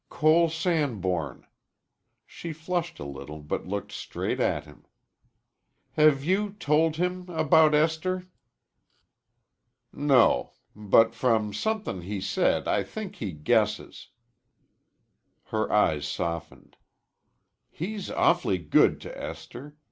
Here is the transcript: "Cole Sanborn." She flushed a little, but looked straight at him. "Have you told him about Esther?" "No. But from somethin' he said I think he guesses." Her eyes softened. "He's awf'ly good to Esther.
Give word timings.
"Cole 0.09 0.49
Sanborn." 0.49 1.45
She 2.25 2.53
flushed 2.53 2.97
a 2.97 3.03
little, 3.05 3.39
but 3.39 3.67
looked 3.67 3.91
straight 3.91 4.39
at 4.39 4.65
him. 4.65 4.83
"Have 5.91 6.23
you 6.23 6.53
told 6.53 6.95
him 6.95 7.29
about 7.29 7.75
Esther?" 7.75 8.25
"No. 9.93 10.53
But 10.75 11.13
from 11.13 11.53
somethin' 11.53 12.01
he 12.01 12.19
said 12.19 12.67
I 12.67 12.81
think 12.81 13.17
he 13.17 13.31
guesses." 13.31 14.07
Her 15.43 15.71
eyes 15.71 16.07
softened. 16.07 16.77
"He's 17.69 18.09
awf'ly 18.09 18.57
good 18.57 18.99
to 19.01 19.15
Esther. 19.15 19.75